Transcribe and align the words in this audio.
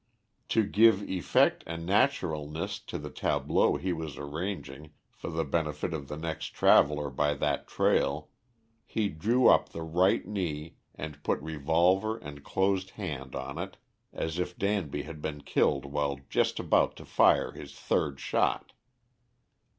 To 0.49 0.63
give 0.63 1.03
effect 1.07 1.63
and 1.67 1.85
naturalness 1.85 2.79
to 2.79 2.97
the 2.97 3.11
tableau 3.11 3.75
he 3.77 3.93
was 3.93 4.17
arranging 4.17 4.93
for 5.11 5.29
the 5.29 5.43
benefit 5.45 5.93
of 5.93 6.07
the 6.07 6.17
next 6.17 6.55
traveller 6.55 7.11
by 7.11 7.35
that 7.35 7.67
trail, 7.67 8.29
he 8.87 9.09
drew 9.09 9.47
up 9.47 9.69
the 9.69 9.83
right 9.83 10.25
knee 10.27 10.77
and 10.95 11.21
put 11.23 11.39
revolver 11.43 12.17
and 12.17 12.43
closed 12.43 12.89
hand 12.97 13.35
on 13.35 13.59
it 13.59 13.77
as 14.11 14.39
if 14.39 14.57
Danby 14.57 15.03
had 15.03 15.21
been 15.21 15.41
killed 15.41 15.85
while 15.85 16.19
just 16.31 16.59
about 16.59 16.95
to 16.95 17.05
fire 17.05 17.51
his 17.51 17.75
third 17.77 18.19
shot. 18.19 18.73